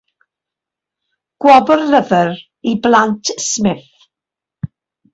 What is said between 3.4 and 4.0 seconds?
Smith.